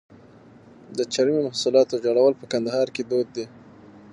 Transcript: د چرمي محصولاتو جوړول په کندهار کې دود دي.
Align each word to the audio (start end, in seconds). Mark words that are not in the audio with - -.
د 0.97 0.99
چرمي 1.13 1.41
محصولاتو 1.47 2.01
جوړول 2.05 2.33
په 2.37 2.45
کندهار 2.51 2.87
کې 2.95 3.03
دود 3.09 3.27
دي. 3.35 3.45